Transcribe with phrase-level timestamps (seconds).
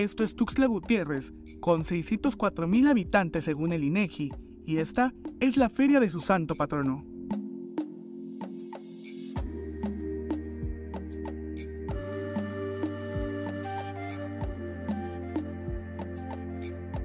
[0.00, 4.32] Esto es Tuxtla Gutiérrez, con 604 mil habitantes según el INEGI,
[4.64, 7.04] y esta es la feria de su santo patrono.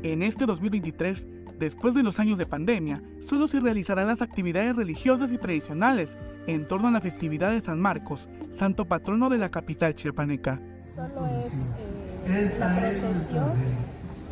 [0.01, 1.27] En este 2023,
[1.59, 6.15] después de los años de pandemia, solo se realizarán las actividades religiosas y tradicionales
[6.47, 10.61] en torno a la festividad de San Marcos, santo patrono de la capital chiapaneca.
[10.95, 13.53] Solo es eh, la procesión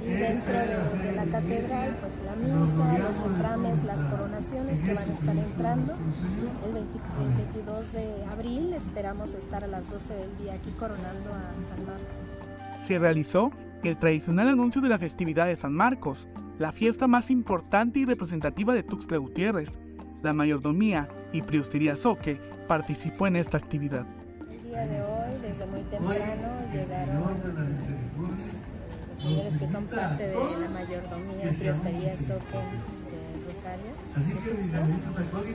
[0.06, 5.14] y dentro de, la catedral, pues la misa, los entrames, las coronaciones que van a
[5.14, 5.94] estar entrando.
[6.66, 6.74] El,
[7.38, 12.86] 22 de abril esperamos estar a las 12 del día aquí coronando a San Marcos.
[12.86, 13.52] Se realizó
[13.84, 16.28] el tradicional anuncio de la festividad de San Marcos,
[16.60, 19.72] la fiesta más importante y representativa de Tuxtla Gutiérrez.
[20.22, 24.06] La mayordomía y Priostería Soque participó en esta actividad.
[24.50, 26.53] El día de hoy, desde muy temprano,
[29.24, 32.60] señores que son parte de la mayordomía y Priostería Soque
[33.10, 33.92] de Rosario,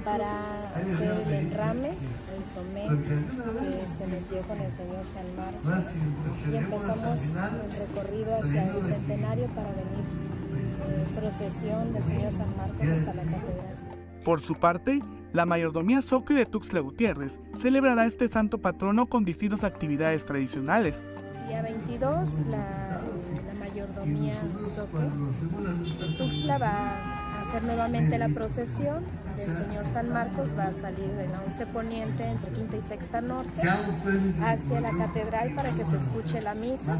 [0.04, 5.94] para hacer el enrame, el somé que se metió con el señor San Marcos
[6.50, 10.04] y empezamos el recorrido hacia el centenario para venir.
[10.88, 13.76] En procesión del señor San Marcos hasta la catedral.
[14.24, 15.00] Por su parte,
[15.32, 20.96] la mayordomía Soque de Tuxtla Gutiérrez celebrará este santo patrono con distintas actividades tradicionales.
[21.48, 24.34] Día 22, la, la mayordomía
[24.68, 24.98] Soque
[26.18, 27.07] Tuxtla va
[27.48, 29.04] hacer nuevamente la procesión
[29.36, 33.20] del Señor San Marcos, va a salir de la 11 Poniente entre Quinta y Sexta
[33.20, 33.60] Norte
[34.42, 36.98] hacia la catedral para que se escuche la misa.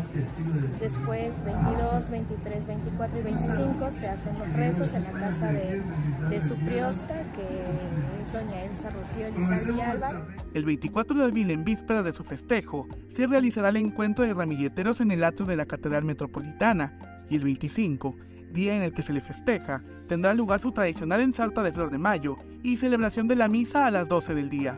[0.81, 5.83] Después 22, 23, 24 y 25 se hacen los rezos en la casa de,
[6.31, 10.27] de su priosta, que es doña Elsa Rocío Elizalde Alba.
[10.55, 15.01] El 24 de abril, en víspera de su festejo, se realizará el encuentro de ramilleteros
[15.01, 18.17] en el atrio de la Catedral Metropolitana y el 25
[18.53, 21.99] día en el que se le festeja, tendrá lugar su tradicional ensarta de flor de
[21.99, 24.77] mayo y celebración de la misa a las 12 del día.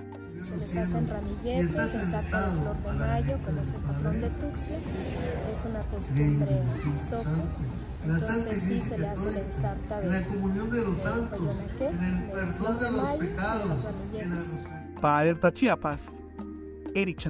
[0.63, 4.77] Se hacen ramilletes, flor de mayo, como es el patrón de Tuxtla,
[5.53, 6.63] es una costumbre
[7.09, 7.31] soca.
[8.03, 12.23] Entonces sí se le hace la ensarta de, la comunión de los santos, en el
[12.31, 13.79] perdón de los pecados.
[15.01, 16.01] Para Alerta Chiapas,
[16.95, 17.21] Eric.